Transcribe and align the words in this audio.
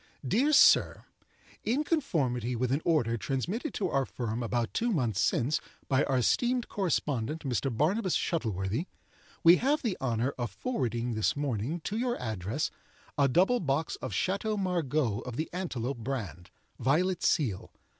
"Dear 0.27 0.51
Sir—In 0.51 1.83
conformity 1.83 2.55
with 2.55 2.71
an 2.71 2.81
order 2.83 3.17
transmitted 3.17 3.71
to 3.75 3.89
our 3.89 4.07
firm 4.07 4.41
about 4.41 4.73
two 4.73 4.91
months 4.91 5.19
since, 5.21 5.61
by 5.87 6.03
our 6.05 6.17
esteemed 6.17 6.67
correspondent, 6.67 7.43
Mr. 7.43 7.69
Barnabus 7.71 8.15
Shuttleworthy, 8.17 8.87
we 9.43 9.57
have 9.57 9.83
the 9.83 9.95
honor 10.01 10.33
of 10.39 10.49
forwarding 10.49 11.13
this 11.13 11.35
morning, 11.35 11.81
to 11.81 11.97
your 11.99 12.19
address, 12.19 12.71
a 13.15 13.27
double 13.27 13.59
box 13.59 13.95
of 13.97 14.11
Chateau 14.11 14.57
Margaux 14.57 15.19
of 15.19 15.35
the 15.35 15.51
antelope 15.53 15.99
brand, 15.99 16.49
violet 16.79 17.21
seal. 17.21 17.71